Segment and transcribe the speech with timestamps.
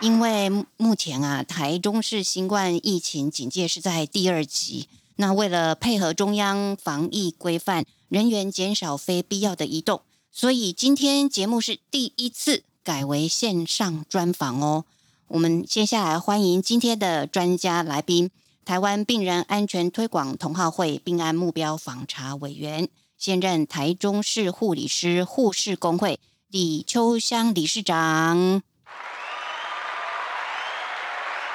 [0.00, 4.88] 因为目前啊，台中市新冠疫情警戒是在第二级。
[5.16, 10.00] 那为了配合中央防疫规范，人员减少非必要的移动，
[10.32, 14.86] 所以今天节目是第一次改为线上专访哦。
[15.28, 18.30] 我们接下来欢迎今天的专家来宾，
[18.64, 28.62] 台湾病人安全推广同好会病案目标访查委员，现任台中市护理师护士工会李秋香理事长。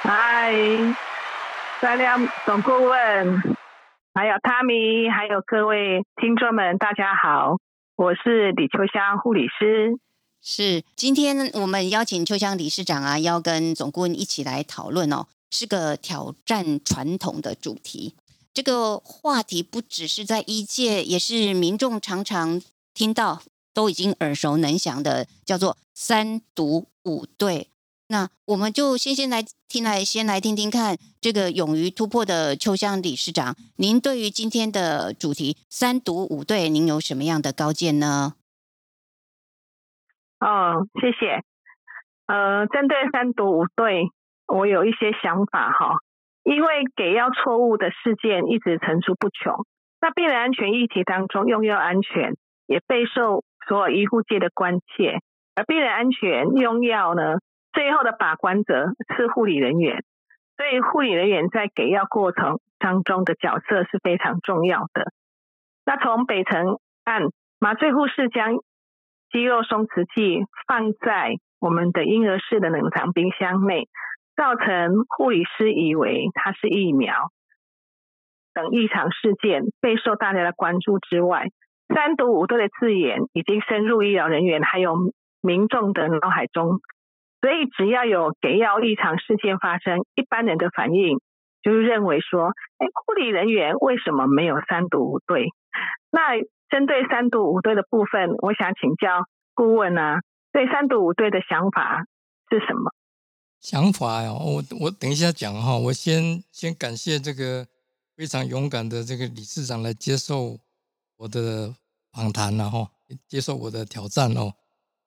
[0.07, 0.53] 嗨，
[1.81, 3.41] 三亮总顾问，
[4.13, 7.57] 还有汤米，还有各位听众们，大家好，
[7.95, 9.97] 我是李秋香护理师。
[10.43, 18.13] 是，今天我们邀请秋香理事长啊，要跟总顾问一起来讨论哦，是个挑战传统的主题。
[18.53, 22.61] 这个话题不只是在医界，也是民众常常
[22.93, 23.41] 听到，
[23.73, 27.69] 都已经耳熟能详的，叫做三毒五对。
[28.07, 38.33] 那我们就先先来听来，先来听听看这个勇于突破的秋香理事长，您对于今天的主题“三毒五对”，您有什么样的高见呢？
[40.39, 41.41] 哦，谢谢。
[42.27, 44.09] 呃，针对“三毒五对”，
[44.53, 45.97] 我有一些想法哈。
[46.43, 49.65] 因为给药错误的事件一直层出不穷，
[49.99, 55.21] 那病人安全议题当中，用药安全也备受所有医护界的关切，
[55.55, 57.39] 而病人安全用药呢？
[57.75, 60.03] 最后的把关者是护理人员，
[60.57, 65.11] 所以护理人员在给药过程当中的角色是非常重要的。
[65.85, 67.23] 那从北城案，
[67.59, 68.53] 麻醉护士将
[69.29, 73.89] 肌肉松弛剂放在我们的婴儿室的冷藏冰箱内，
[74.37, 77.29] 造成护理师以为它是疫苗
[78.53, 81.49] 等异常事件，备受大家的关注之外，
[81.93, 84.95] 三毒五对的字眼已经深入医疗人员还有
[85.41, 86.79] 民众的脑海中。
[87.45, 91.19] 所以，只要有给药异常事件发生，一般人的反应
[91.61, 92.49] 就是认为说
[92.81, 95.49] ：“哎，护理人员为什么没有三毒五对？”
[96.09, 102.05] 那针对三毒五对的部分，我想请教顾问啊，对三毒五对的想法
[102.49, 102.89] 是什么？
[103.61, 107.67] 想法呀，我我等一下讲哈，我先先感谢这个
[108.17, 110.57] 非常勇敢的这个理事长来接受
[111.17, 111.75] 我的
[112.11, 112.87] 访谈了哈，
[113.27, 114.53] 接受我的挑战哦。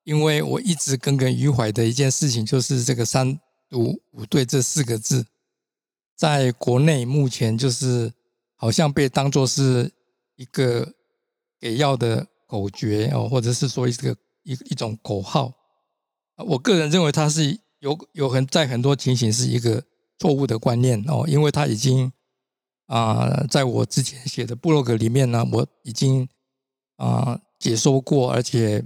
[0.09, 3.39] 因为我一直耿耿于怀的一件事情，就是这个“三
[3.69, 5.27] 毒五对”这四个字，
[6.17, 8.11] 在国内目前就是
[8.57, 9.93] 好像被当作是
[10.37, 10.95] 一个
[11.61, 15.53] 给药的口诀哦，或者是说一个一一种口号。
[16.39, 19.85] 我个人认为它是有有很在很多情形是一个
[20.19, 22.11] 错误的观念哦，因为它已经
[22.87, 26.27] 啊，在我之前写的部落格里面呢，我已经
[26.97, 28.83] 啊解说过，而且。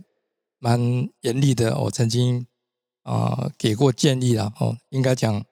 [0.64, 0.78] 蛮
[1.22, 2.46] 严厉的，我曾经
[3.02, 5.44] 啊给过建议了哦，应该讲，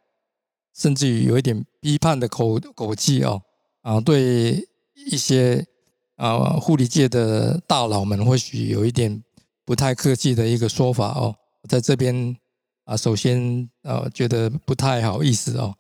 [0.73, 3.43] 甚至于有一点批判的口口气哦
[3.83, 4.65] 啊，对
[5.11, 5.67] 一些
[6.15, 9.21] 啊护理界的大佬们，或许有一点
[9.65, 11.35] 不太客气的一个说法哦，
[11.69, 12.37] 在这边
[12.85, 15.75] 啊，首先呃觉得不太好意思哦，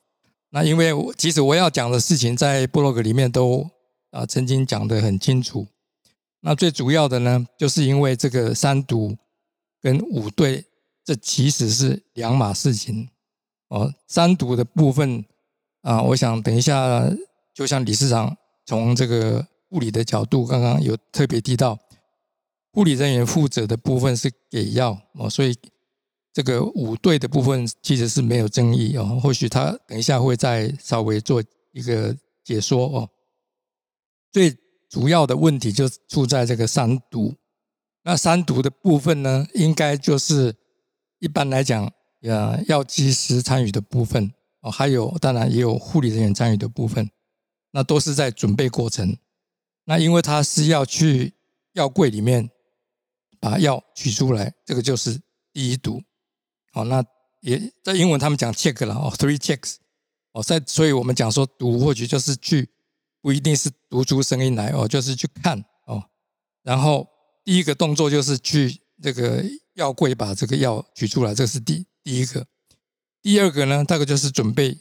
[0.50, 3.70] 那因为其实我要讲的事情，在部落格里面都
[4.10, 5.68] 啊曾经讲得很清楚。
[6.40, 9.16] 那最主要的呢，就是因为这个三毒
[9.80, 10.64] 跟五对，
[11.04, 13.08] 这其实是两码事情
[13.68, 13.92] 哦。
[14.06, 15.24] 三毒的部分
[15.82, 17.10] 啊，我想等一下，
[17.52, 21.78] 就像理事长从这个护理的角度，刚刚有特别提到，
[22.72, 25.54] 护理人员负责的部分是给药哦，所以
[26.32, 29.20] 这个五对的部分其实是没有争议哦。
[29.22, 31.42] 或许他等一下会再稍微做
[31.72, 33.10] 一个解说哦。
[34.32, 34.56] 最
[34.90, 37.36] 主要的问题就出在这个三毒，
[38.02, 40.56] 那三毒的部分呢，应该就是
[41.20, 41.90] 一般来讲，
[42.22, 44.32] 呃，药剂师参与的部分
[44.62, 47.08] 哦，还有当然也有护理人员参与的部分，
[47.70, 49.16] 那都是在准备过程。
[49.84, 51.34] 那因为他是要去
[51.74, 52.50] 药柜里面
[53.38, 55.20] 把药取出来，这个就是
[55.52, 56.02] 第一毒。
[56.72, 57.04] 哦，那
[57.42, 59.76] 也在英文他们讲 check 了哦，three checks。
[60.32, 62.68] 哦，在所以我们讲说毒或许就是去。
[63.20, 66.02] 不一定是读出声音来哦，就是去看哦。
[66.62, 67.06] 然后
[67.44, 69.44] 第一个动作就是去这个
[69.74, 72.46] 药柜把这个药取出来，这是第第一个。
[73.22, 74.78] 第二个呢，大概就是准备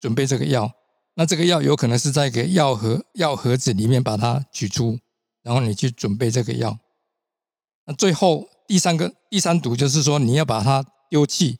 [0.00, 0.72] 准备这个药。
[1.14, 4.98] 那这个药有可能是在一个药盒药盒子里面把它取出，
[5.42, 6.78] 然后你去准备这个药。
[7.86, 11.58] 那最后第三个第三毒就是说你要把它丢弃，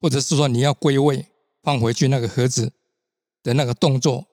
[0.00, 1.26] 或者是说你要归位
[1.62, 2.72] 放回去那个盒子
[3.42, 4.26] 的那个动作，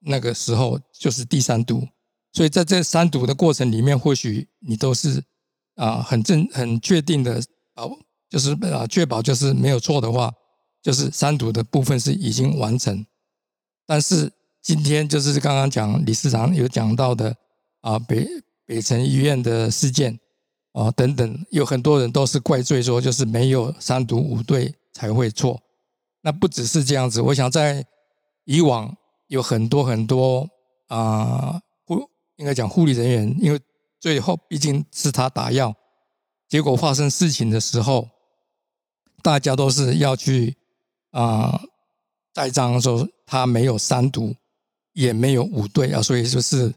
[0.00, 1.86] 那个时候就是第三毒。
[2.32, 5.24] 所以在这三毒的过程里面，或许你都是
[5.76, 7.42] 啊很正很确定的
[7.74, 7.84] 啊，
[8.28, 10.32] 就是啊确保就是没有错的话，
[10.82, 13.04] 就是三毒的部分是已经完成。
[13.86, 14.30] 但是
[14.62, 17.34] 今天就是刚刚讲李市长有讲到的
[17.80, 18.28] 啊北
[18.66, 20.20] 北城医院的事件
[20.72, 25.60] 啊等等，有很多人都是怪罪说就是没有三毒五对才会错。
[26.20, 27.86] 那不只是这样子，我想在
[28.44, 28.94] 以往
[29.28, 30.48] 有很多很多
[30.88, 33.60] 啊护应该讲护理人员，因为
[33.98, 35.74] 最后毕竟是他打药，
[36.48, 38.08] 结果发生事情的时候，
[39.22, 40.56] 大家都是要去
[41.12, 41.62] 啊。
[42.34, 44.32] 盖章说他没有三毒，
[44.92, 46.72] 也没有五对啊，所以就是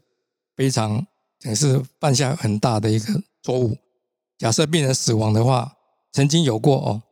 [0.56, 1.06] 非常
[1.42, 3.76] 也是犯下很大的一个错误。
[4.38, 5.72] 假设病人死亡的话，
[6.10, 7.02] 曾经有过哦，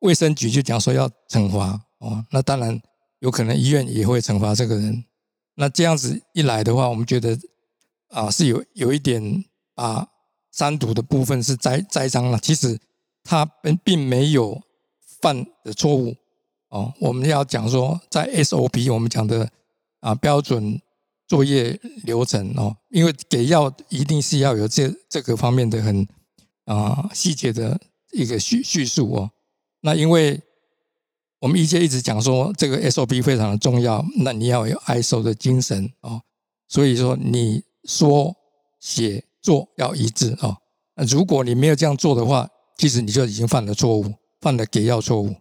[0.00, 2.80] 卫生局就讲说要惩罚哦，那当然
[3.26, 5.04] 有可能医院也会惩罚这个人。
[5.56, 7.36] 那这样子一来的话，我们觉得
[8.10, 9.44] 啊是有有一点
[9.74, 10.06] 啊
[10.52, 12.78] 三毒的部分是栽栽赃了，其实
[13.24, 14.62] 他并并没有
[15.20, 16.14] 犯的错误。
[16.68, 19.50] 哦，我们要讲说，在 SOP 我们讲的
[19.98, 20.80] 啊标准
[21.26, 26.06] 作业流程哦，因为给药一定是要有这这个方面的很
[26.66, 27.80] 啊细节的
[28.12, 29.30] 一个叙叙述哦。
[29.80, 30.40] 那因为
[31.40, 36.22] 我们以前一直讲说，这个 SOP 非常的重要，那你要有 ISO 的精神哦，
[36.66, 38.34] 所以说你说
[38.80, 40.56] 写做要一致哦。
[40.94, 45.36] 那如果你没有这样做的话，其实你就已经犯了错误，犯了给药错误。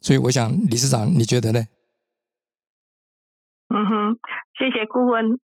[0.00, 1.66] 所以我想，理事长，你觉得呢？
[3.68, 4.18] 嗯哼，
[4.58, 5.38] 谢谢顾问，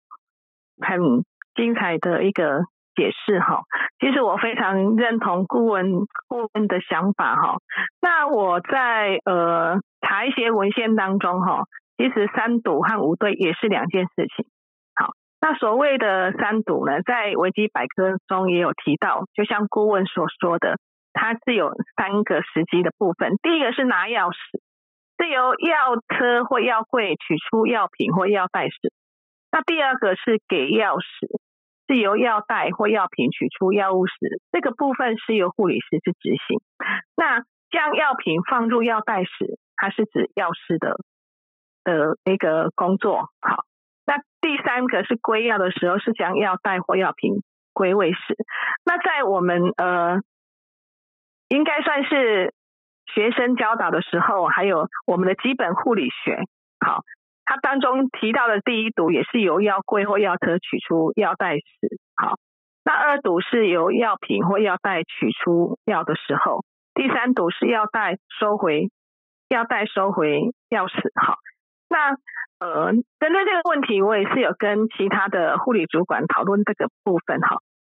[0.81, 2.63] 很精彩的一个
[2.95, 3.63] 解释哈。
[3.99, 7.57] 其实我非常认同顾问顾问的想法哈。
[8.01, 11.65] 那我在呃查一些文献当中哈，
[11.97, 14.47] 其实三赌和五对也是两件事情。
[14.95, 20.79] 好，那所谓的三赌呢，在维基百科中也有提到，就像顾问所说的。
[21.17, 24.59] 它是有三个时机的部分，第一个是拿钥匙，
[25.17, 28.91] 是由药车或药柜取出药品或药袋时；
[29.53, 31.31] 那第二个是给钥匙，
[31.87, 34.15] 是由药袋或药品取出药物时，
[34.53, 36.61] 这个部分是由护理师去执行。
[37.17, 40.97] 那将药品放入药袋时，它是指药师的
[41.85, 43.31] 的一个工作。
[43.41, 43.65] 好，
[44.07, 47.43] 那第三个是归药的时候，是将药袋或药品
[47.73, 48.37] 归位时。
[48.85, 50.21] 那在我们呃。
[51.49, 52.55] 应该算是
[53.15, 56.43] 学生教导的时候，还有我们的基本护理学。
[56.81, 57.03] 好，
[57.45, 61.65] 它当中提到的第一毒也是由药柜或药车取出药袋时。
[62.17, 62.39] 好，
[62.85, 66.65] 那二毒是由药品或药袋取出药的时候。
[66.95, 68.89] 第三毒是药袋收回，
[69.49, 71.11] 药袋收回钥匙。
[71.21, 71.37] 好，
[71.89, 72.17] 那
[72.61, 77.41] 呃，针对这个问题，我也是有跟其他的护理主管讨论这个部分。
[77.41, 77.59] 哈，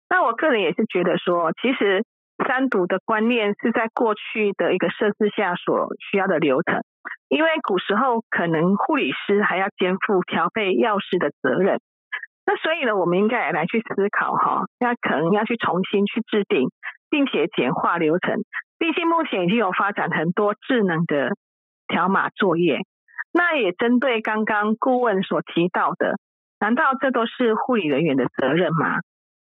[0.09, 2.03] 那我个人也是觉得说，其实。
[2.43, 6.81] 三毒的观念是在过去的一个设置下所需要的流程，
[7.29, 11.79] 因为古时候可能护理师还要肩负调配药师的责任，
[12.45, 16.69] 那所以呢，我们应该来去思考哈，那可能要去重新去制定，
[17.09, 18.35] 并且简化流程。
[18.77, 21.31] 毕竟目前已经有发展很多智能的
[21.87, 22.79] 条码作业，
[23.31, 26.15] 那也针对刚刚顾问所提到的，
[26.59, 28.99] 难道这都是护理人员的责任吗？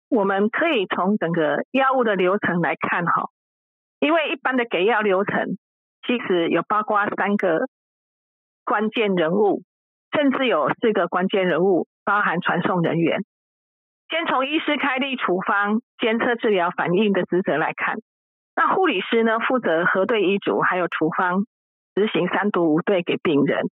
[0.09, 3.29] 我们可以从整个药物的流程来看哈，
[3.99, 5.59] 因为一般的给药流程
[6.07, 7.67] 其实有包括三个
[8.65, 9.63] 关键人物，
[10.13, 13.25] 甚至有四个关键人物，包含传送人员。
[14.09, 17.97] 先从医师开立处方、监测治疗反应的职责来看，
[18.55, 21.45] 那护理师呢负责核对医嘱，还有处方
[21.97, 23.65] 执行三毒五对给病人。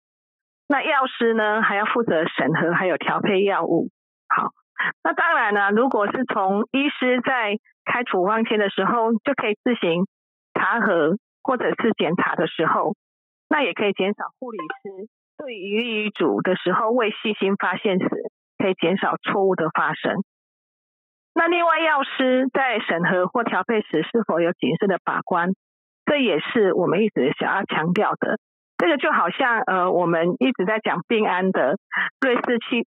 [0.67, 3.91] 那药师呢还要负责审核，还有调配药物。
[4.29, 4.51] 好。
[5.05, 10.07] 那当然呢，如果是从医师在开处方签的时候就可以自行
[10.55, 12.95] 查核或者是检查的时候，
[13.49, 18.09] 那也可以减少护理师对于医嘱的时候未细心发现时，
[18.59, 20.17] 可以减少错误的发生。
[21.35, 25.51] 那另外药师在审核或调配时是否有谨慎的把关，
[26.07, 28.39] 这也是我们一直想要强调的。
[28.79, 31.77] 这个就好像呃，我们一直在讲病安的
[32.21, 32.87] 瑞士气。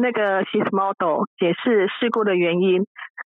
[0.00, 2.86] 那个 s s model 解释事故的原因。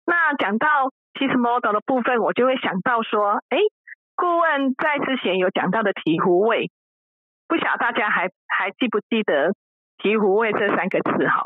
[0.05, 0.67] 那讲到
[1.15, 3.57] s s model 的部分，我就会想到说，哎，
[4.15, 6.69] 顾问在之前有讲到的醍醐味，
[7.47, 9.53] 不晓得大家还还记不记得
[10.01, 11.45] 醍醐味这三个字哈？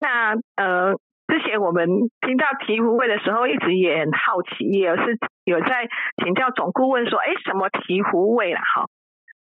[0.00, 0.94] 那呃，
[1.26, 1.86] 之前我们
[2.20, 5.88] 听到醍醐味的时候，一直也很好奇，也是有在
[6.22, 8.62] 请教总顾问说，哎，什么醍醐味啦？
[8.74, 8.86] 哈，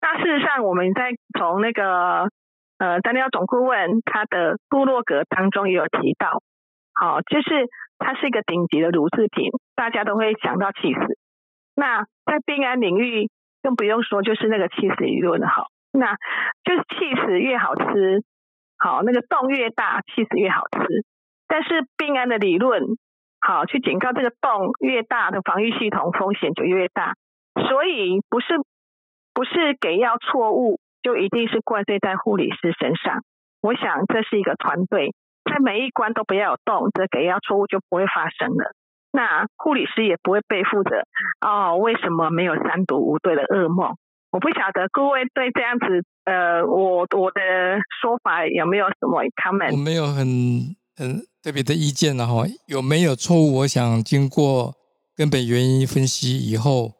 [0.02, 2.28] 那事实上我们在从那个
[2.78, 6.42] 呃，丹尼尔总顾问他的部落格当中也有提到，
[6.94, 7.68] 好，就是
[7.98, 11.00] 它是一个顶级的乳制品，大家都会想到气死。
[11.76, 13.30] 那在病安领域
[13.64, 16.16] 更不用说，就是那个气死理论哈，那
[16.64, 18.24] 就是气死越好吃。
[18.78, 21.04] 好，那个洞越大，气死越好吃。
[21.48, 22.84] 但是病安的理论，
[23.40, 27.16] 好去警告这个洞越大的防御系统风险就越大。
[27.68, 28.54] 所以不是
[29.34, 30.77] 不是给药错误，
[31.08, 33.24] 就一定是怪罪在护理师身上。
[33.62, 35.16] 我想这是一个团队，
[35.50, 38.76] 在每一关都不要有动，这给药错误就不会发生了。
[39.14, 41.08] 那护理师也不会背负着
[41.40, 43.96] 哦，为什么没有三毒无对的噩梦？
[44.32, 47.40] 我不晓得各位对这样子，呃，我我的
[48.02, 49.72] 说法有没有什么 comment？
[49.72, 52.44] 我没有很很特别的意见了哈。
[52.68, 53.60] 有没有错误？
[53.60, 54.76] 我想经过
[55.16, 56.92] 根本原因分析以后，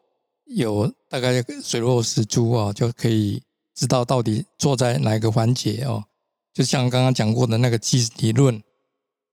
[0.56, 3.42] 有大概水落石出啊，就可以
[3.78, 6.06] 知道到底坐在哪个环节哦。
[6.52, 8.60] 就像刚刚讲过的那个基理论。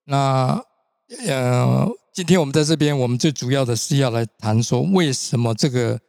[0.03, 0.63] 那
[1.27, 5.99] 呃，今天我们在这边，我们最主要的是要来谈说，为什么这个。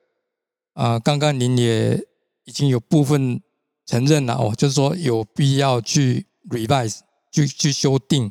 [0.74, 1.96] 啊，刚刚您也
[2.44, 3.40] 已经有部分
[3.86, 6.98] 承认了哦，就是说有必要去 revise，
[7.32, 8.30] 去去修订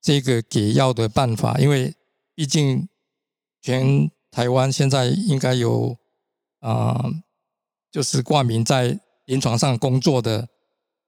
[0.00, 1.94] 这个给药的办法，因为
[2.34, 2.88] 毕竟
[3.60, 5.98] 全台湾现在应该有
[6.60, 7.04] 啊，
[7.92, 10.48] 就是挂名在临床上工作的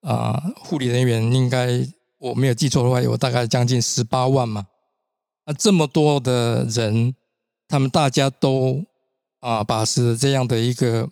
[0.01, 1.87] 啊护理人员，应该
[2.19, 4.67] 我没有记错的话，有大概将近十八万嘛。
[5.45, 7.15] 那这么多的人，
[7.69, 8.85] 他们大家都。
[9.41, 11.09] 啊，把持这样的一个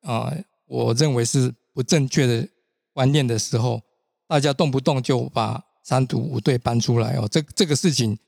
[0.00, 0.32] 啊，
[0.66, 2.48] 我认为是不正确的
[2.92, 3.80] 观念的时候，
[4.26, 8.18] 大家动不动就把三毒五对搬出来哦，这这个事情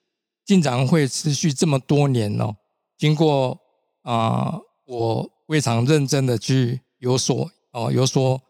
[0.45, 2.55] 竟然会持续这么多年哦。
[2.97, 3.59] 经过
[4.03, 8.41] 啊，我非常认真的去有所哦，有所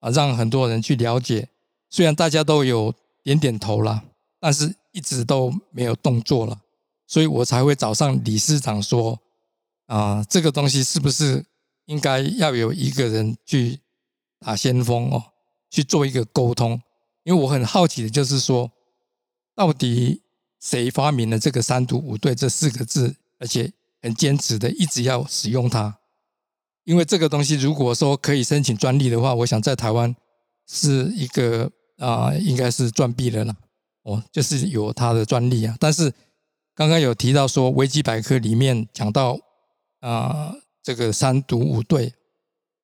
[0.00, 1.48] 啊，让很多人去了解，
[1.88, 4.04] 虽然大家都有点点头了，
[4.38, 6.60] 但是一直都没有动作了，
[7.06, 9.20] 所以我才会找上理事长说。
[9.86, 11.44] 啊，这个东西是不是
[11.86, 13.80] 应该要有一个人去
[14.38, 15.32] 打先锋哦，
[15.68, 16.80] 去做一个沟通？
[17.24, 18.70] 因为我很好奇的就是说，
[19.52, 20.22] 到底
[20.60, 25.98] 谁发明了这个“三毒五对”这四个字，而且很坚持的一直要使用它？
[26.84, 30.14] 因为这个东西如果说可以申请专利的话，我想在台湾
[30.66, 33.56] 是一个啊，应该是赚币了啦。
[34.02, 35.76] 哦，就是有它的专利啊。
[35.78, 36.12] 但是
[36.74, 39.38] 刚刚有提到说，维基百科里面讲到。
[40.00, 42.14] 啊，这个三毒五对，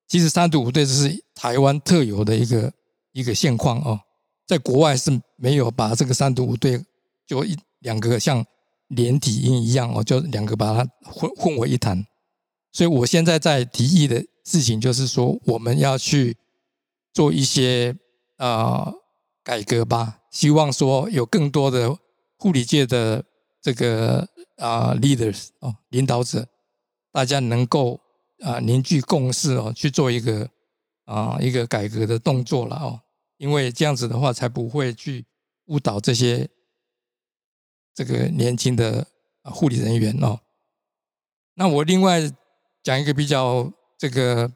[0.07, 2.71] 其实三毒五对这是台湾特有的一个
[3.13, 3.99] 一个现况哦，
[4.47, 6.85] 在国外是没有把这个三毒五对
[7.27, 8.45] 就一两个像
[8.89, 12.07] 连体婴一样哦，就两个把它混混为一谈。
[12.77, 16.37] 所以我现在在提议的事情就是说，我们要去
[17.11, 17.97] 做一些
[18.37, 18.93] 啊
[19.43, 21.97] 改革吧，希望说有更多的
[22.37, 23.25] 护理界的
[23.63, 24.29] 这个
[24.59, 26.47] 啊 leaders 哦领导者。
[27.11, 27.99] 大家能够
[28.41, 30.47] 啊凝聚共识哦，去做一个
[31.07, 33.01] 啊一个改革的动作了哦，
[33.39, 35.25] 因为这样子的话才不会去
[35.69, 36.47] 误导这些
[37.95, 39.07] 这个年轻的
[39.45, 40.41] 护理人员哦。
[41.55, 42.21] 那我另外
[42.87, 44.53] 讲一个比较这个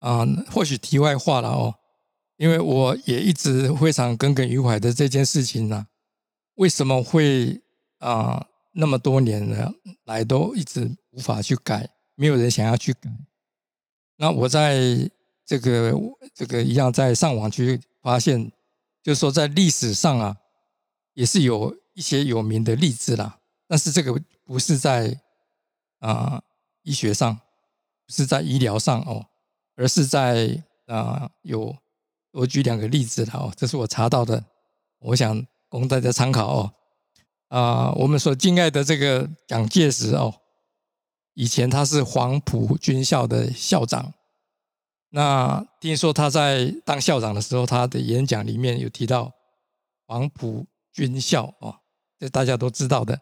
[0.00, 1.74] 啊，或许题外话了哦，
[2.36, 5.86] 因为我也一直非常耿耿于怀的这件事情呢，
[6.56, 7.62] 为什么会
[8.00, 8.48] 啊？
[8.76, 9.72] 那么多年了
[10.04, 13.08] 来都一直无法去改，没有人想要去改。
[14.16, 14.76] 那我在
[15.46, 15.94] 这个
[16.34, 18.52] 这个一样在上网去发现，
[19.02, 20.36] 就是说在历史上啊，
[21.14, 23.38] 也是有一些有名的例子啦。
[23.66, 25.18] 但是这个不是在
[26.00, 26.42] 啊
[26.84, 27.34] 医学上，
[28.06, 29.26] 不是在医疗上哦，
[29.74, 31.76] 而是在啊有
[32.30, 34.44] 我举两个例子了哦，这是我查到的，
[35.00, 36.74] 我想供大家参考哦。
[37.48, 40.34] 啊，我们所敬爱的这个蒋介石哦，
[41.34, 44.14] 以前他是黄埔军校的校长。
[45.10, 49.32] 那听说他在当校长的时候，他的演讲里面有提到
[50.06, 51.76] 黄埔军校哦，
[52.18, 53.20] 这大家都知道的。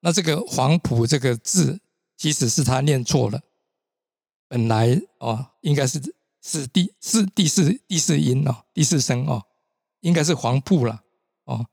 [0.00, 1.80] 那这个黄埔这个字，
[2.18, 3.40] 即使是他念错了，
[4.48, 9.44] 本来哦应该是是第是第四第四音哦，第四声哦，
[10.00, 11.04] 应该是黄埔了
[11.44, 11.66] 哦。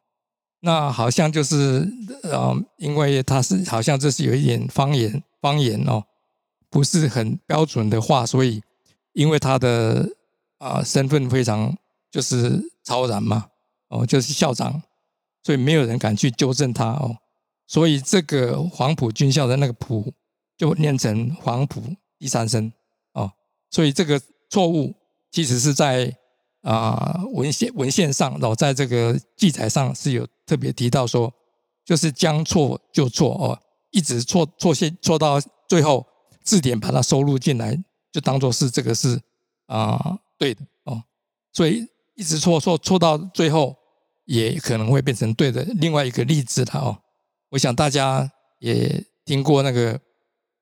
[0.59, 1.87] 那好像就是
[2.23, 6.05] 呃，因为他是好像这是有一点方言方言哦，
[6.69, 8.61] 不是很标准的话，所以
[9.13, 10.09] 因为他的
[10.59, 11.75] 啊身份非常
[12.11, 13.49] 就是超然嘛，
[13.89, 14.83] 哦，就是校长，
[15.43, 17.17] 所以没有人敢去纠正他哦，
[17.67, 20.13] 所以这个黄埔军校的那个埔
[20.57, 21.81] 就念成黄埔
[22.17, 22.71] 第三声
[23.13, 23.31] 哦，
[23.69, 24.93] 所以这个错误
[25.31, 26.15] 其实是在
[26.61, 31.33] 啊文献文献上，然后在这个记载上是有特别提到说，
[31.83, 33.59] 就是将错就错哦，
[33.91, 36.05] 一直错错些错到最后
[36.43, 37.75] 字典把它收录进来，
[38.11, 39.19] 就当做是这个是
[39.67, 41.03] 啊对的哦，
[41.51, 41.85] 所以
[42.15, 43.75] 一直错错错到最后
[44.25, 45.63] 也可能会变成对的。
[45.63, 46.97] 另外一个例子了哦，
[47.49, 49.99] 我想大家也听过那个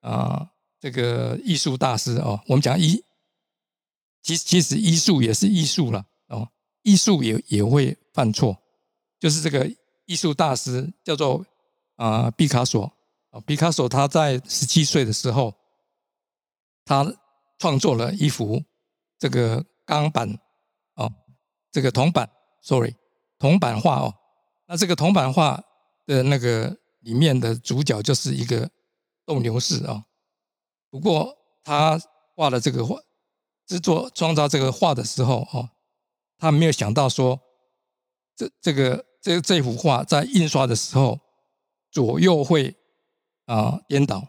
[0.04, 3.02] 啊这个艺术大师哦，我们讲艺，
[4.22, 6.46] 其其实艺术也是艺术了哦，
[6.82, 8.58] 艺术也也会犯错，
[9.18, 9.66] 就是这个
[10.04, 11.44] 艺术大师叫做
[11.96, 12.92] 啊毕卡索
[13.30, 13.40] 啊。
[13.46, 15.54] 毕卡索他在十七岁的时候，
[16.84, 17.10] 他
[17.58, 18.62] 创作了一幅
[19.18, 20.28] 这个钢板
[20.96, 21.10] 哦，
[21.72, 22.30] 这个铜板
[22.60, 22.94] ，sorry，
[23.38, 24.14] 铜板画哦。
[24.66, 25.62] 那这个铜板画
[26.04, 28.70] 的那个里面的主角就是一个
[29.26, 30.06] 斗牛士啊。
[30.90, 32.00] 不过他
[32.34, 33.00] 画了这个画，
[33.66, 35.70] 制作创造这个画的时候哦，
[36.38, 37.40] 他没有想到说，
[38.36, 41.20] 这这个这这幅画在印刷的时候
[41.90, 42.76] 左右会。
[43.46, 44.28] 啊，颠倒。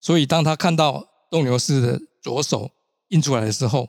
[0.00, 2.72] 所以当他看到斗牛士的左手
[3.10, 3.88] 印出来的时候，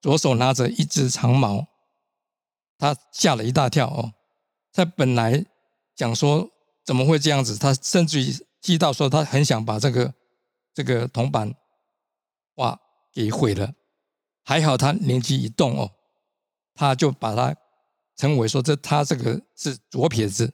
[0.00, 1.68] 左手拿着一只长矛，
[2.76, 4.12] 他吓了一大跳哦。
[4.72, 5.46] 他本来
[5.94, 6.50] 讲说
[6.84, 10.14] 怎么会这样子，他甚至于气到说他很想把这个
[10.74, 11.54] 这个铜板
[12.54, 12.80] 画
[13.12, 13.74] 给毁了。
[14.42, 15.92] 还好他灵机一动哦，
[16.74, 17.54] 他就把它
[18.16, 20.52] 称为说这他这个是左撇子。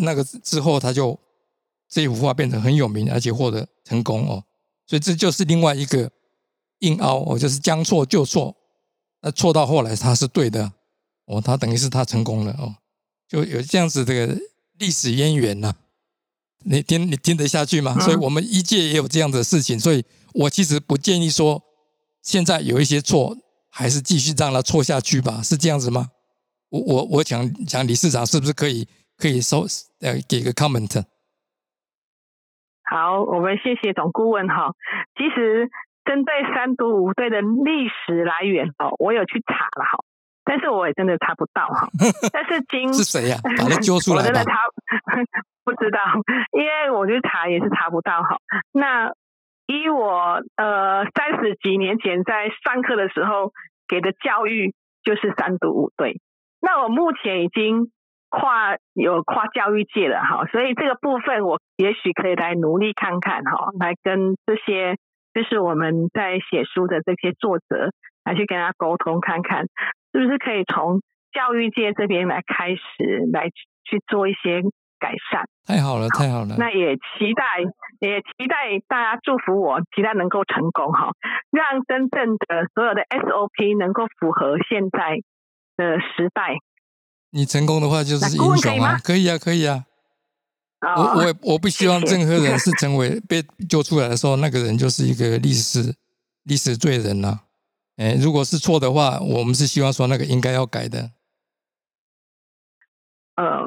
[0.00, 1.18] 那个之后，他就
[1.88, 4.44] 这一幅画变成很有名，而且获得成功哦。
[4.86, 6.10] 所以这就是另外一个
[6.80, 8.54] 硬凹哦，就是将错就错，
[9.22, 10.72] 那错到后来他是对的
[11.24, 12.76] 哦，他等于是他成功了哦，
[13.26, 14.38] 就有这样子这个
[14.78, 15.74] 历史渊源呐。
[16.64, 17.98] 你听你听得下去吗？
[18.00, 21.62] 所以我们一届也有这样的事情，所以我其实不建议说
[22.22, 23.36] 现在有一些错，
[23.70, 26.08] 还是继续让它错下去吧，是这样子吗？
[26.70, 28.88] 我我我想想理事长是不是可以？
[29.20, 29.66] 可以收
[30.00, 31.04] 呃给个 comment。
[32.88, 34.72] 好，我们谢谢总顾问哈。
[35.12, 35.68] 其实
[36.06, 40.00] 针对三都五队的历史来源哦，我有去查了哈，
[40.42, 41.90] 但是我也真的查不到哈。
[42.32, 43.36] 但是经是谁呀？
[43.58, 44.69] 把它 揪出来我真的查不
[45.90, 46.04] 知道，
[46.52, 48.36] 因为我去查也是查不到哈。
[48.72, 49.12] 那
[49.66, 53.52] 以我呃三十几年前在上课的时候
[53.88, 54.72] 给的教育
[55.02, 56.20] 就是三独五对，
[56.60, 57.90] 那我目前已经。
[58.32, 64.94] 跨有跨教育界了哈，所以这个部分我也许可以来努力看看哈，来跟这些
[65.34, 67.90] 就是我们在写书的这些作者
[68.24, 69.66] 来去跟他沟通看看，
[70.12, 71.00] 是不是可以从
[71.32, 73.48] 教育界这边来开始来
[73.82, 74.62] 去做一些
[75.00, 75.48] 改善。
[75.66, 76.54] 太好了，太好了。
[76.58, 77.64] 那也期待，
[78.00, 81.10] 也期待大家祝福我，期待能够成功哈，
[81.50, 85.16] 让真正的所有的 SOP 能够符合现在
[85.76, 86.54] 的时代。
[87.32, 89.86] 你成功的话就是英雄啊，可以啊，可以啊。
[90.80, 95.94] 我我我不希望任何人是成为被救出来的时候， 那个人就是一个历史
[96.44, 97.40] 历史罪人呐。
[97.96, 101.10] 哎，如果是错的话，我们是希望说那个应该要改的。
[103.36, 103.64] 呃，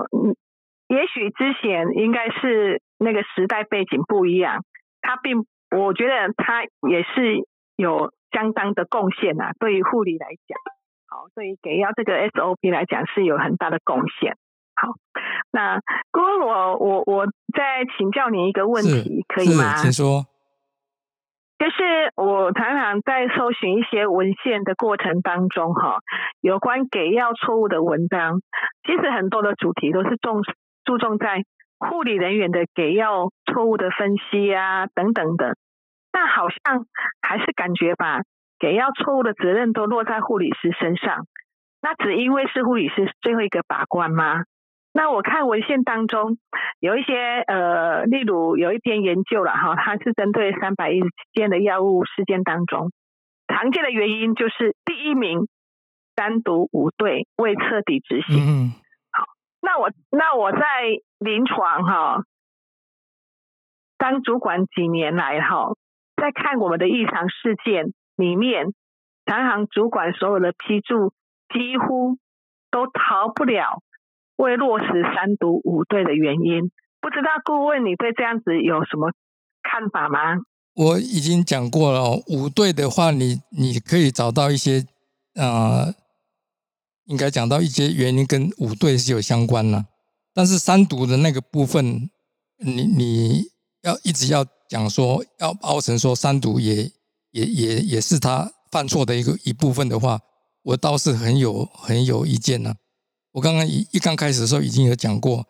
[0.88, 4.64] 也许之前应该是那个时代背景不一样，
[5.02, 10.58] 他并我觉得他也是有相当的贡献呐，对于护理来讲。
[11.08, 14.36] 好，对于给药这个 SOP 来讲是有很大的贡献。
[14.76, 14.90] 好，
[15.52, 15.80] 那
[16.12, 19.76] 顾问，我我我再请教你一个问题，可以吗？
[19.76, 20.26] 请说。
[21.60, 26.00] 就是我常常在搜寻一些文献的过程当中，哈，
[26.42, 28.42] 有关给药错误的文章，
[28.86, 30.42] 其实很多的主题都是重
[30.86, 31.44] 注重在
[31.80, 35.56] 护理人员的给药错误的分析啊等等的，
[36.12, 36.86] 但好像
[37.22, 38.22] 还是感觉吧。
[38.60, 41.26] 给药错误的责任都落在护理师身上，
[41.82, 44.44] 那只因为是护理师最后一个把关吗？
[44.94, 46.38] 那我看文献当中
[46.80, 52.92] 有一些呃，例如有一篇研究了哈，它是针对三百一十七件的药物事件当中，
[53.48, 55.48] 常见的原因就是第一名
[56.16, 58.72] 单独五队未彻底执行。
[59.64, 60.60] 那我那我在
[61.18, 62.24] 临床哈
[63.98, 65.74] 当主管几年来哈，
[66.22, 67.94] 在看我们的异常事件。
[68.16, 68.68] 里面，
[69.26, 71.10] 常行主管所有的批注
[71.52, 72.20] 几乎
[72.70, 73.82] 都逃不了
[74.36, 76.70] 未落实三读五对的原因。
[77.02, 79.12] 不知道顾问你对这样子有什么
[79.64, 80.44] 看法吗？
[80.76, 84.86] 我已经讲过了，五对的话，你你可以找到一些
[85.34, 85.92] 呃，
[87.06, 89.86] 应该讲到一些原因跟五对是有相关的。
[90.34, 92.10] 但是三毒的那个部分，
[92.58, 93.46] 你你
[93.82, 96.92] 要一直要讲说，要凹成说三毒也
[97.32, 100.20] 也也也是他犯错的一个一部分的话，
[100.64, 102.76] 我倒是很有很有意见呢。
[103.34, 105.46] 我刚刚一一刚开始的时候已经有讲过，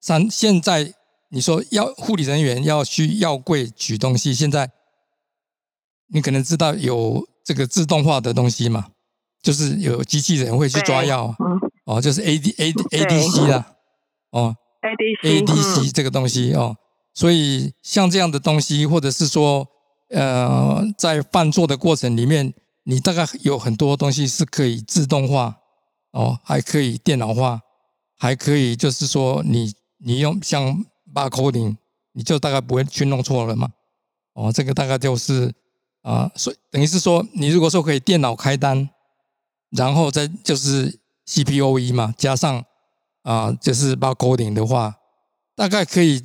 [0.00, 0.94] 三现在。
[1.30, 4.70] 你说要护理人员要去药柜取东西，现在
[6.12, 8.90] 你可能知道有这个自动化的东西嘛？
[9.44, 11.32] 就是有机器人会去抓药，
[11.84, 13.64] 哦，就是 A D A A D C 啦，
[14.32, 16.76] 哦，A D C A D C 这个东西哦，
[17.14, 19.68] 所以像这样的东西，或者是说，
[20.10, 22.52] 呃，在犯错的过程里面，
[22.82, 25.58] 你大概有很多东西是可以自动化，
[26.10, 27.60] 哦，还可以电脑化，
[28.18, 30.84] 还可以就是说，你你用像。
[31.14, 31.76] barcoding，
[32.14, 33.68] 你就大概不会去弄错了嘛？
[34.32, 35.54] 哦，这个大概就是
[36.02, 38.90] 啊，所以等于是说，你如果说可以电脑开单，
[39.76, 42.64] 然后再就是 CPOE 嘛，加上
[43.22, 44.96] 啊，就是把 coding 的话，
[45.54, 46.24] 大概可以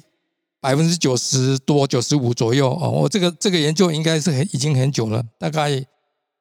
[0.60, 2.90] 百分之九十多、九十五左右哦。
[2.90, 5.86] 我这个这个研究应该是很已经很久了，大概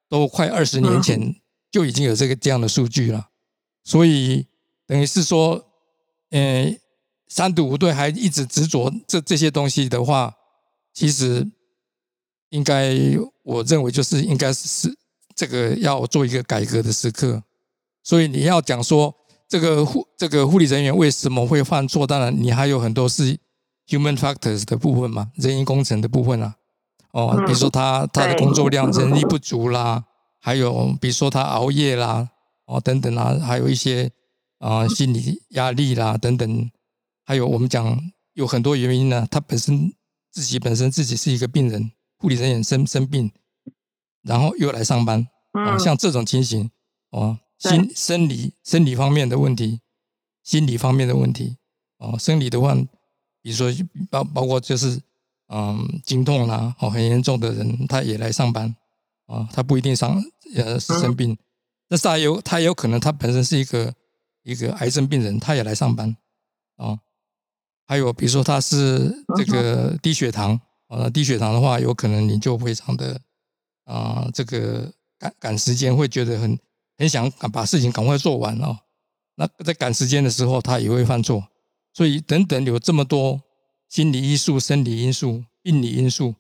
[0.09, 1.35] 都快二十年前
[1.71, 3.29] 就已经有这个这样的数据了。
[3.85, 4.47] 所以
[4.87, 5.65] 等于是说，
[6.31, 6.79] 嗯。
[7.31, 10.35] 三赌五对还一直执着这这些东西的话，
[10.95, 11.47] 其实
[12.49, 12.97] 应该
[13.43, 14.97] 我认为就是应该是
[15.39, 17.41] 这个要做一个改革的时刻。
[18.03, 19.15] 所以你要讲说
[19.47, 22.05] 这个护这个护理人员为什么会犯错？
[22.05, 23.39] 当然你还有很多是
[23.87, 26.57] human factors 的部分嘛，人因工程的部分啊。
[27.13, 30.05] 哦，比如说他他的工作量人力不足啦，
[30.41, 32.29] 还有比如说他熬夜啦，
[32.67, 34.11] 哦等等啊，还有一些
[34.59, 36.71] 啊心理压力啦等等。
[37.25, 37.99] 还有我们讲
[38.35, 39.93] 有很多原因呢，他本身
[40.31, 43.31] 自己本身自己是一个病人，护理人员生生病，
[44.29, 46.71] 然后又来上班，哦，像这种情形，
[47.11, 49.81] 哦，心生理生理方面的问题，
[50.43, 51.57] 心理方面的问题，
[51.97, 52.75] 哦，生理的话，
[53.43, 53.73] 比如说
[54.11, 55.01] 包包括就是
[55.49, 58.77] 嗯经痛啦，哦很严重的人他也来上班，
[59.27, 60.23] 啊，他不一定上
[60.55, 61.37] 呃是生病，
[61.89, 63.95] 但是还有他有可能他本身是一个
[64.43, 66.17] 一个癌症病人，他也来上班，
[66.77, 67.01] 啊。
[67.91, 73.19] 还有，比如说他是这个低血糖，呃，低血糖的话，有可能你就非常的
[73.89, 76.59] 啊，这个赶赶时间，会觉得很
[76.99, 78.79] 很想把事情赶快做完哦。
[79.37, 81.43] 那在赶时间的时候，他也会犯错。
[81.95, 83.41] 所以等等有这么多
[83.89, 86.35] 心理因素、生理因素、病理因素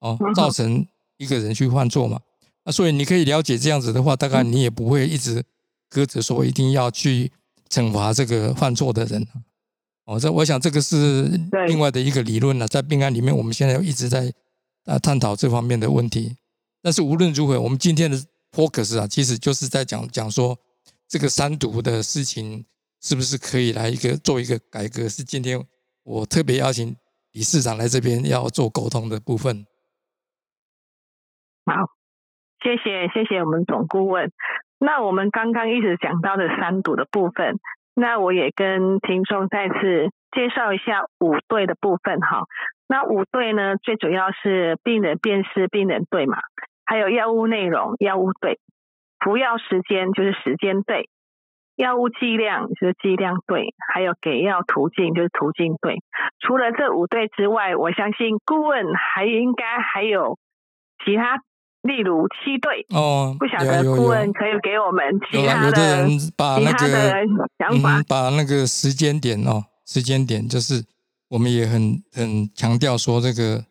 [0.00, 0.86] 哦，造成
[1.16, 2.20] 一个人去犯错嘛。
[2.64, 5.42] 那所以你可以了解这样子的话，大概你也不会一直
[5.88, 7.32] 搁着说一定要去
[7.70, 9.26] 惩罚这个犯错的人。
[10.04, 11.24] 哦，这我想这个是
[11.66, 14.30] 另外的一个理论了，在病案里面，我们现在一直在
[14.84, 16.36] 啊探讨这方面的问题。
[16.82, 18.16] 但是无论如何，我们今天的
[18.52, 20.56] focus 啊，其实就是在讲讲说
[21.06, 22.64] 这个三毒的事情
[23.00, 25.08] 是不是可以来一个做一个改革？
[25.08, 25.60] 是今天
[26.04, 26.96] 我特别邀请
[27.32, 29.66] 理事长来这边要做沟通的部分。
[31.66, 31.90] 好，
[32.62, 34.32] 谢谢谢谢我们总顾问。
[34.78, 37.58] 那我们刚刚一直讲到的三毒的部分。
[37.92, 42.46] 那我也跟听众再次介绍一下五对的部分哈。
[42.86, 46.38] 那五对呢，最主要是病人辨识病人对嘛，
[46.90, 48.58] 还有药物内容药物对，
[49.24, 51.08] 服药时间就是时间对，
[51.76, 56.02] 药物剂量就是剂量对，还有给药途径就是途径对。
[56.40, 60.36] 除了这五对之外，我相信顾问还应该还有
[61.04, 61.38] 其他。
[61.82, 67.24] 例如七对哦，不晓得顾问可以给我们其他的、其他的
[67.56, 70.84] 想法，把那个时间点哦，时间点就是
[71.30, 73.64] 我们也很很强调说这个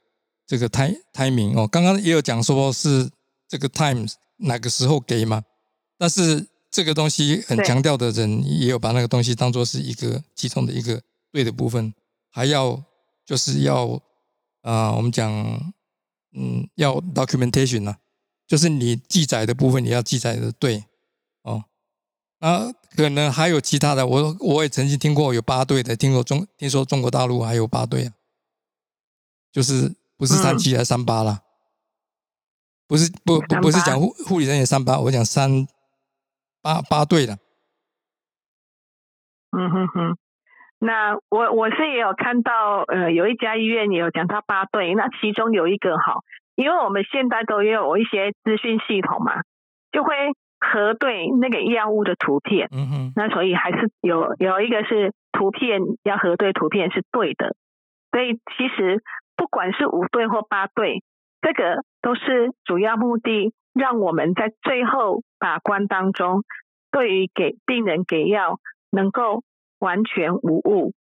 [0.50, 3.08] 这个 time timing 哦，刚刚也有讲说是
[3.48, 5.44] 这个 times 哪个时候给嘛，
[5.96, 11.00] 但是这个东西很强调的人也有把那个东西当做是一个其中的一个
[11.32, 11.94] 对的部分，
[12.32, 12.84] 还要
[13.24, 14.02] 就是要
[14.64, 15.72] 啊，我们讲。
[16.32, 17.98] 嗯，要 documentation 呢，
[18.48, 20.86] 就是你记载的部分你要记载的对
[21.42, 21.64] 哦。
[22.38, 28.14] 啊，可能还有其他的，我我也曾经听过有八对的，听说中听说中国大陆还有八对啊，
[29.52, 31.40] 就是不是三七还是三八啦？
[32.88, 35.66] 不是不不不是讲护护理人员三八，我讲三
[36.62, 37.40] 八八对的。
[39.58, 40.18] 嗯哼哼。
[40.82, 46.20] 那我我是也有看到，呃，有一家医院也有讲到八对，那其中有一个哈，
[46.56, 49.42] 因为我们现在都也有一些资讯系统嘛，
[49.92, 50.14] 就会
[50.60, 57.56] 核对那个药物的图片，嗯哼，那所以还是有有一个是图片要核对图片是对的，
[58.12, 59.19] 所以其实不
[59.50, 61.04] 管是五对或八对，
[61.42, 66.44] 这个都是主要目的，让我们在最后把关当中，
[66.92, 68.60] 对于给病人给药
[68.92, 69.44] 能够
[69.80, 70.94] 完全无误。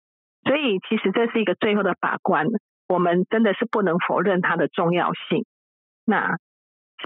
[0.43, 2.47] 所以，其实这是一个最后的把关，
[2.87, 5.45] 我们真的是不能否认它的重要性。
[6.05, 6.37] 那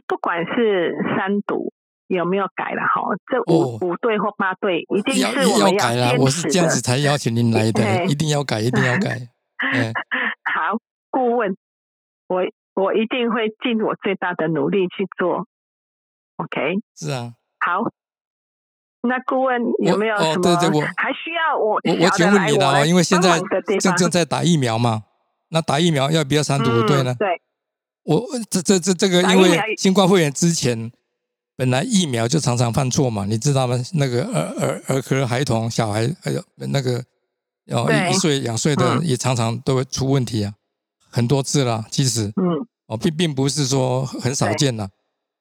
[0.08, 1.74] 不管是三毒
[2.08, 6.16] 有没有改了哈，这五五对或八对，一定是我们要改了。
[6.20, 9.18] 我是这样子才邀请您来的， 一定要改，一定要改。
[9.64, 9.70] 好，
[11.34, 11.58] 顾问，
[12.28, 12.44] 我
[12.76, 15.48] 我一定会尽我最大的努力去做。
[16.38, 17.34] OK，是啊。
[17.60, 17.84] 好，
[19.02, 20.82] 那顾问有没有什么？
[20.98, 23.40] 还需要我我我请问你了，因为现在
[23.80, 25.04] 正正在打疫苗嘛，
[25.50, 27.16] 那打疫苗要不要三毒五对呢？
[27.18, 27.42] 对。
[28.04, 30.92] 我这这这这个，因为新冠肺炎之前，
[31.56, 33.78] 本来疫苗就常常犯错嘛，你知道吗？
[33.94, 37.02] 那个儿儿儿科孩童小孩，还有那个
[37.68, 40.54] 哦一岁两岁的也常常都会出问题啊，
[41.14, 44.90] 很多次了，其实嗯哦并并不是说很少见了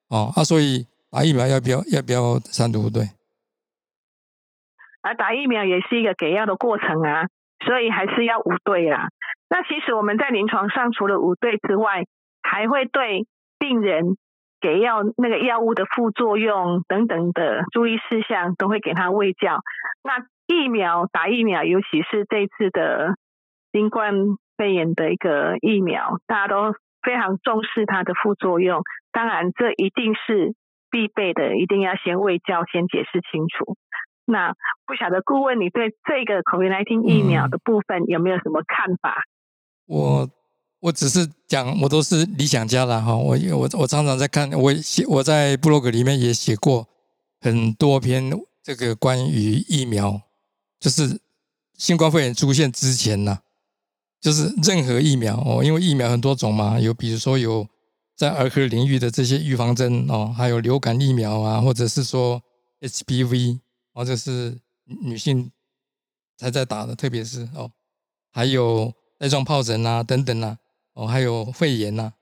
[0.09, 3.09] 哦啊，所以打疫苗要不要要不要三毒对？
[5.01, 7.27] 啊，打疫苗也是一个给药的过程啊，
[7.65, 9.09] 所以还是要五对啦。
[9.49, 12.05] 那其实我们在临床上除了五对之外，
[12.41, 13.27] 还会对
[13.59, 14.15] 病人
[14.61, 19.59] 给药那个药物的副作用等等的注意事项，都会给他喂教。
[20.03, 23.15] 那疫苗打疫苗，尤其是这次的
[23.71, 24.13] 新冠
[24.63, 26.71] 肺炎的一个疫苗，大家都
[27.01, 28.81] 非常重视它的副作用。
[29.11, 30.55] 当然，这一定是
[30.89, 33.75] 必备的，一定要先喂教，先解释清楚。
[34.23, 34.53] 那
[34.85, 39.23] 不晓得顾问，你对这个 COVID-19 疫苗的部分有没有什么看法？
[39.85, 40.29] 我。
[40.83, 43.15] 我只是讲，我都是理想家了哈。
[43.15, 46.85] 我我我常常在看，我写我在布洛格里面也写过
[47.39, 48.29] 很多篇
[48.61, 50.19] 这个关于疫苗，
[50.81, 51.21] 就是
[51.75, 53.39] 新冠肺炎出现之前呢，
[54.23, 57.67] 就是任何疫苗哦，因为疫苗很多种嘛，有比如说有
[58.15, 62.41] 在儿科领域的这些预防针哦，还有流感疫苗啊，或者是说
[62.79, 63.59] HPV，
[63.93, 65.51] 或者是女性
[66.37, 67.69] 才在打的，特别是哦，
[68.31, 70.57] 还有带状疱疹啊等等啊。
[70.93, 72.13] 哦，还有肺炎呐，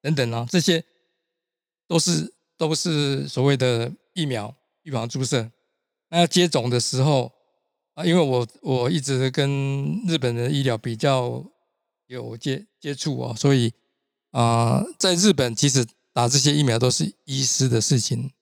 [0.00, 0.84] 等等啊，这些
[1.88, 5.50] 都是都是所谓的疫苗预防注射。
[6.08, 7.32] 那要接种的时候
[7.94, 11.44] 啊，因为我我一直跟日本的医疗比较
[12.06, 13.72] 有接接触哦，所以
[14.30, 18.32] 啊，在日本其实打这些疫苗都是医师的事情。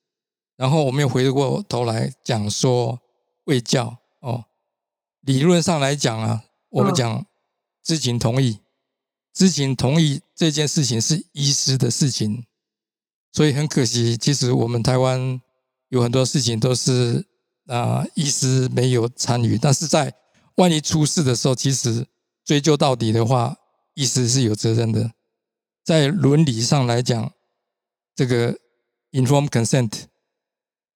[0.57, 3.01] 然后我们又回过头来讲说
[3.45, 4.45] 卫教哦，
[5.21, 7.27] 理论上来讲啊，我们讲
[7.83, 8.59] 知情同意。
[9.33, 12.45] 知情同意这件事情是医师的事情，
[13.33, 15.41] 所以很可惜，其实我们台湾
[15.89, 17.25] 有很多事情都是
[17.71, 20.13] 啊医师没有参与，但是在
[20.57, 22.07] 万一出事的时候，其实
[22.45, 23.57] 追究到底的话，
[23.95, 25.13] 医师是有责任的。
[25.85, 27.33] 在伦理上来讲，
[28.15, 28.59] 这个
[29.13, 30.03] informed consent，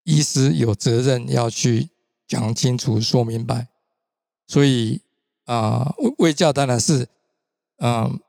[0.02, 1.88] 医师有责任要去
[2.26, 3.68] 讲清楚、说明白。
[4.46, 5.00] 所以
[5.44, 7.08] 啊，卫卫教当然是。
[7.78, 8.20] 嗯，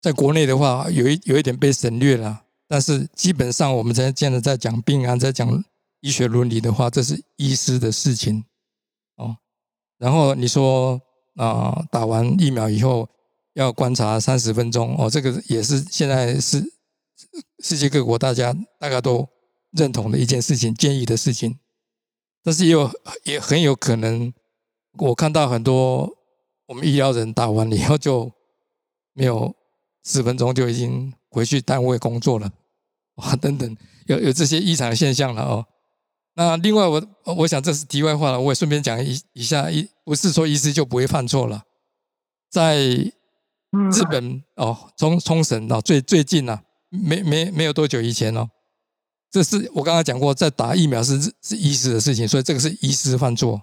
[0.00, 5.62] 在国内的话，有一有一点被省略了，但是基本上我们在现在在讲病案，在讲
[6.00, 8.44] 医学伦理的话，这是医师的事情
[9.16, 9.36] 哦。
[9.98, 11.00] 然后你说
[11.36, 13.08] 啊，打完疫苗以后
[13.54, 16.62] 要观察三十分钟哦，这个也是现在是
[17.58, 19.28] 世界各国大家大家都
[19.72, 21.58] 认同的一件事情，建议的事情。
[22.42, 22.90] 但是也有
[23.24, 24.32] 也很有可能，
[24.98, 26.16] 我看到很多。
[26.66, 28.30] 我们医疗人打完以后就
[29.12, 29.52] 没有
[30.04, 32.48] 十分钟就已经回去单位工作了，
[33.16, 35.66] 哇，等等，有有这些异常现象了哦。
[36.34, 37.02] 那另外，我
[37.36, 41.64] 我想这是题外话了，我也顺便讲一一下，一不是说医师就不会犯错了。
[42.50, 48.48] 在日本哦，冲冲绳哦，最最近啊，没没没有多久以前哦，
[49.30, 53.62] 这是我刚刚讲过，在打疫苗是是医师的事情，所以这个是医师犯错。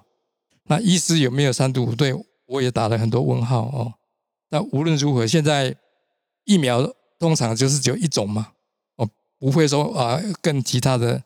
[0.64, 2.14] 那医师有没有三毒五对？
[2.46, 3.94] 我也打了很多问号哦。
[4.50, 5.76] 那无论如何，现在
[6.44, 8.52] 疫苗通常就是只有一种嘛，
[8.96, 11.22] 哦，不会说啊，跟其他的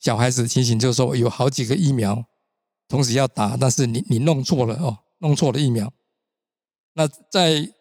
[0.00, 2.24] 小孩子情形，就是说有好几个疫苗
[2.88, 5.92] 同时要打，但是你你弄错了哦，弄错了疫苗。
[6.94, 7.72] 那在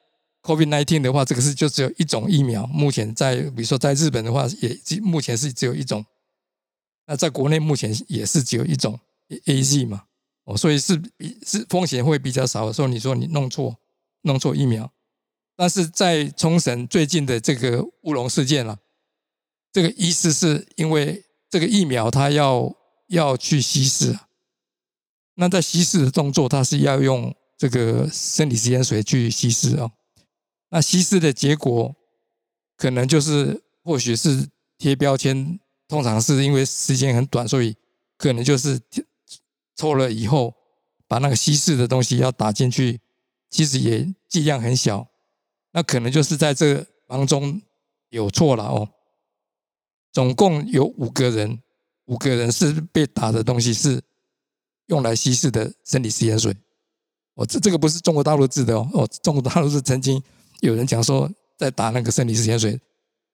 [0.44, 2.68] COVID-19 的话，这个是就只有一种疫苗。
[2.68, 6.06] 目前在比如说在日本的话，也目前是只有一种。
[7.08, 9.00] 那在国内目前也是只有一种
[9.46, 10.04] A Z 嘛。
[10.44, 13.78] 哦，所以是比是风险会比较少的时候，你说你弄错
[14.22, 14.92] 弄错疫苗，
[15.56, 18.78] 但是在冲绳最近的这个乌龙事件了，
[19.72, 22.76] 这个意思是因为这个疫苗它要
[23.08, 24.18] 要去稀释，
[25.36, 29.92] 那在稀释的动作它是要用这个生理食盐水去稀释啊，
[30.70, 31.96] 那稀释的结果
[32.78, 37.76] 可能就是或许是贴标签，通常是因为时间很短，所以
[38.18, 38.80] 可能就是
[39.76, 40.54] 错了以后
[41.08, 43.00] 把那个稀释的东西要打进去，
[43.50, 45.08] 其实也剂量很小，
[45.72, 47.62] 那可能就是在这当中
[48.10, 48.88] 有错了哦。
[50.12, 51.62] 总共有五个人，
[52.06, 54.02] 五个人是被打的东西是
[54.88, 56.56] 用来稀释的生理食盐水。
[57.36, 58.90] 哦，这这个不是中国大陆制的哦。
[58.94, 60.22] 哦，中国大陆是曾经
[60.62, 62.80] 有人讲说在打那个生理食盐水，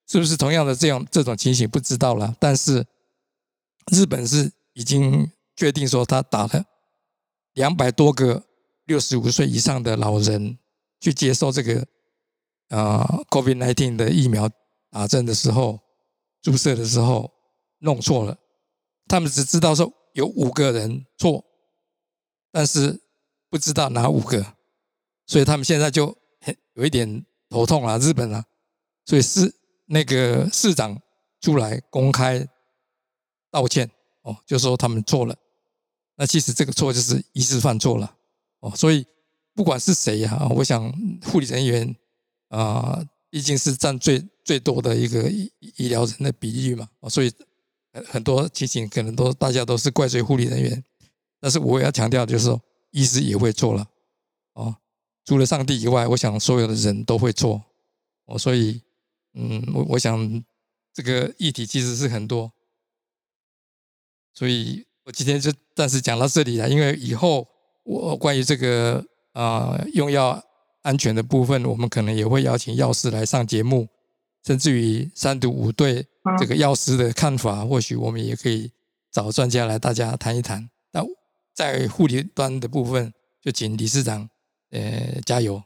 [0.06, 2.36] 是不是同样的这样这种情形不知道了。
[2.40, 2.86] 但是
[3.92, 6.66] 日本是已经确定说他打了
[7.54, 8.44] 两百多个
[8.84, 10.58] 六十五岁以上的老人
[11.00, 11.88] 去接受这个
[12.68, 14.50] 啊 COVID-19 的疫苗
[14.92, 15.85] 打针的时候。
[16.46, 17.34] 注射的时候
[17.80, 18.38] 弄错了，
[19.08, 21.44] 他们只知道说有五个人错，
[22.52, 23.02] 但是
[23.50, 24.54] 不知道哪五个，
[25.26, 28.46] 所以他们现在就很有一点头痛啊，日本啊，
[29.06, 29.52] 所以市
[29.86, 31.02] 那个市长
[31.42, 32.48] 出来公开
[33.50, 33.90] 道歉
[34.22, 35.36] 哦，就说他们错了。
[36.16, 38.16] 那其实这个错就是医师犯错了
[38.60, 39.04] 哦，所以
[39.56, 41.96] 不管是谁呀，我想护理人员
[42.50, 43.04] 啊。
[43.36, 47.30] 毕竟是占最最多的一个医医疗人的比例嘛，所以
[48.08, 50.82] 很多情形可能都大家都是怪罪护理人员，
[51.42, 53.86] 但是我也要强调就是说，医师也会错了，
[54.54, 54.78] 哦，
[55.26, 57.62] 除了上帝以外，我想所有的人都会错，
[58.24, 58.82] 哦，所以
[59.34, 60.42] 嗯，我我想
[60.94, 62.54] 这个议题其实是很多，
[64.34, 67.46] 所以我今天就暂时讲到这里了，因为以后
[67.84, 70.42] 我关于这个啊用药。
[70.86, 73.88] 安全的部分，我们可能也会邀请药师来上节目，
[74.44, 76.06] 甚至于三毒五对
[76.38, 78.72] 这个药师的看法，或许我们也可以
[79.12, 80.70] 找专家来大家谈一谈。
[80.94, 81.02] 那
[81.56, 84.30] 在护理端的部分，就请理事长
[84.70, 85.64] 呃加油。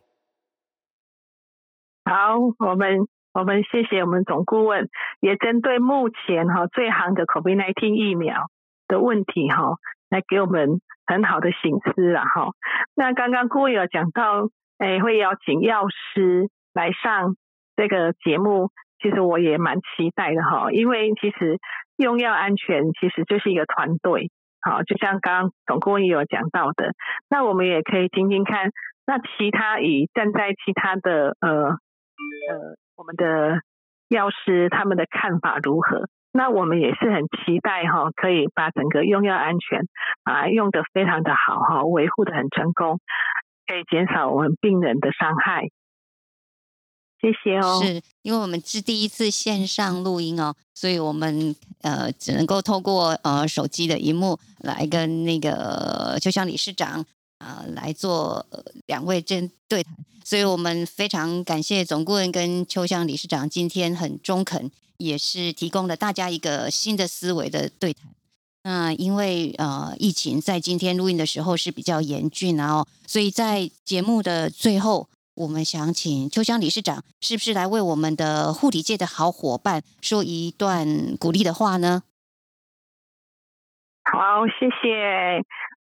[2.06, 4.88] 好，我们我们谢谢我们总顾问，
[5.20, 8.50] 也针对目前哈最行的 COVID-19 疫苗
[8.88, 9.76] 的问题哈，
[10.08, 12.56] 来给我们很好的醒思了哈。
[12.96, 14.48] 那刚刚顾问有讲到。
[14.80, 17.36] 哎，会邀请药师来上
[17.76, 18.70] 这个节目，
[19.02, 20.72] 其实我也蛮期待的哈。
[20.72, 21.60] 因为其实
[21.98, 26.94] 用药安全其实就是一个团队，好，就像刚刚总顾问也有讲到的，
[27.30, 28.72] 那我们也可以听听看，
[29.06, 31.78] 那其他以站在其他的呃呃
[32.96, 33.62] 我们的
[34.08, 36.08] 药师他们的看法如何？
[36.32, 39.82] 那我们也是很期待哈，可以把整个用药安全
[40.24, 43.00] 啊用的非常的好哈，维护的很成功。
[43.70, 45.70] 可以减少我们病人的伤害，
[47.22, 47.80] 谢谢哦。
[47.84, 57.06] 是因为我们是第一次线上录音哦，所以我们呃只能够透过呃手机的荧幕来跟那个秋香理事长
[57.38, 58.44] 啊来做
[58.88, 59.94] 两位针对谈，
[60.26, 68.10] 所以我们非常感谢总顾问跟秋香理事长今天很中肯，也是提供了大家一个新的思维的对谈。
[68.64, 80.86] 那因为呃疫情在今天录音的时候是比较严峻啊，所以在节目的最后，我们想请秋香理事长是不是来为我们的护理界的好伙伴说一段
[81.18, 82.04] 鼓励的话呢？
[84.04, 85.44] 好，谢谢。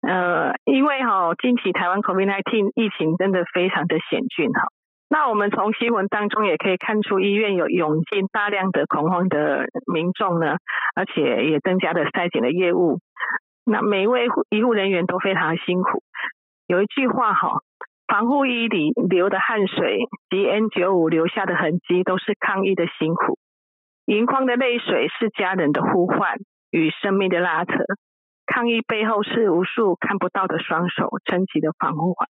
[0.01, 4.67] 呃，因为哈近期台湾 COVID-19 疫情真的非常的险峻哈。
[5.09, 10.57] 那我们从新闻当中也可以看出，医院有涌进大量的恐慌的民众呢，
[10.95, 12.99] 而且也增加了筛检的业务。
[13.65, 16.03] 那每一位医护人员都非常辛苦。
[16.67, 17.61] 有一句话哈，
[18.05, 23.39] 防护衣里流的汗水及 N95 留下的痕迹，都是抗疫的辛苦。
[24.05, 26.35] 盈眶的泪水是家人的呼唤
[26.69, 27.73] 与生命的拉扯。
[28.45, 32.27] 抗疫背后是无数看不到的双手撑起的防护网。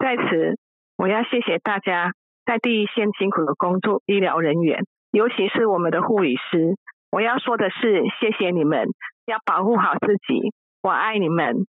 [0.00, 0.58] 在此。
[0.98, 2.12] 我要谢谢大家
[2.44, 6.76] 在第一线辛苦的工作，医疗人员，尤其是我们的护理师。
[7.10, 8.88] 我要说的是，谢谢你们，
[9.24, 10.52] 要保护好自己。
[10.82, 11.66] 我爱你们，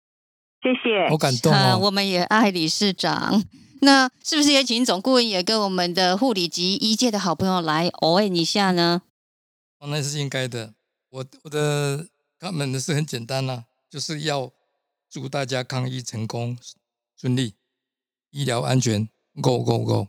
[0.62, 1.10] 谢谢。
[1.10, 1.80] 好感动哦！
[1.82, 3.42] 我们也爱理事长。
[3.82, 9.02] 那是不是也请总顾问也跟我们的护理及医界的好朋友来偶问一下呢？
[9.80, 10.76] 哦，那是应该的。
[11.10, 12.08] 我我的
[12.40, 14.52] 他们的是很简单啦，就是要
[15.10, 16.58] 祝大家抗疫成功
[17.18, 17.56] 顺利，
[18.30, 19.10] 医疗安全。
[19.42, 20.08] Go go go！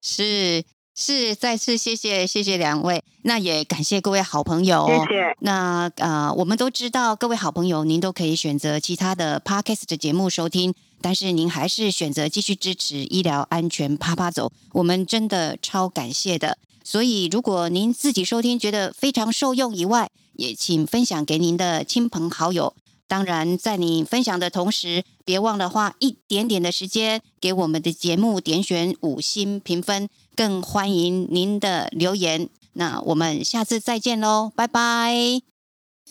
[0.00, 4.86] 是是，再次谢谢谢谢两位，那也感谢各位好朋友。
[4.88, 5.36] 谢谢。
[5.40, 16.58] 那呃，我们都知道，各位好朋友，您都可以选择其他的 podcast 的节目收听，但是您还是选择继续支持医疗安全啪啪走，我们真的超感谢的。
[16.82, 22.74] 所以，如果您自己收听觉得非常受用以外，也请分享给您的亲朋好友。
[23.08, 32.48] 当然，在你分享的同时，别忘了花一点点的时间给我们的节目点选五星评分，更欢迎您的留言。
[32.74, 35.40] 那我们下次再见喽，拜拜，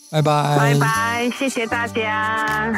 [0.10, 2.74] 拜拜，拜拜，谢谢大家。